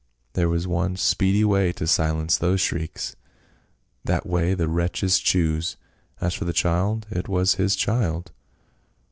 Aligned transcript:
There 0.33 0.49
was 0.49 0.65
one 0.65 0.95
speedy 0.95 1.43
way 1.43 1.71
to 1.73 1.85
silence 1.85 2.35
those 2.35 2.59
shrieks, 2.59 3.15
that 4.03 4.25
way 4.25 4.55
the 4.55 4.67
wretches 4.67 5.19
chose. 5.19 5.77
As 6.19 6.33
for 6.33 6.45
the 6.45 6.53
child; 6.53 7.05
it 7.11 7.29
was 7.29 7.53
his 7.53 7.75
child." 7.75 8.31